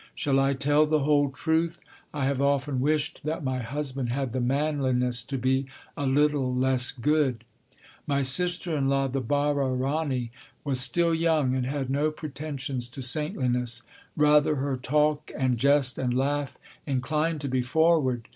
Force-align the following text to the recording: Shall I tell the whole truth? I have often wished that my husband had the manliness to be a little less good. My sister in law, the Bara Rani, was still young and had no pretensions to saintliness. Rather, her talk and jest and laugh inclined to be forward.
Shall 0.15 0.39
I 0.39 0.55
tell 0.55 0.87
the 0.87 1.01
whole 1.03 1.29
truth? 1.29 1.77
I 2.11 2.25
have 2.25 2.41
often 2.41 2.81
wished 2.81 3.21
that 3.23 3.43
my 3.43 3.59
husband 3.59 4.09
had 4.09 4.31
the 4.31 4.41
manliness 4.41 5.21
to 5.21 5.37
be 5.37 5.67
a 5.95 6.07
little 6.07 6.51
less 6.55 6.91
good. 6.91 7.43
My 8.07 8.23
sister 8.23 8.75
in 8.75 8.89
law, 8.89 9.05
the 9.09 9.21
Bara 9.21 9.67
Rani, 9.67 10.31
was 10.63 10.79
still 10.79 11.13
young 11.13 11.53
and 11.53 11.67
had 11.67 11.91
no 11.91 12.09
pretensions 12.09 12.87
to 12.89 13.03
saintliness. 13.03 13.83
Rather, 14.17 14.55
her 14.55 14.75
talk 14.75 15.31
and 15.37 15.59
jest 15.59 15.99
and 15.99 16.11
laugh 16.15 16.57
inclined 16.87 17.39
to 17.41 17.47
be 17.47 17.61
forward. 17.61 18.27